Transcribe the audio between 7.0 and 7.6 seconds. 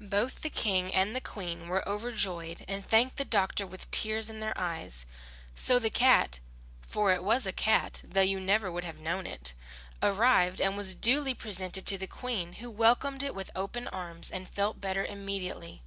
it was a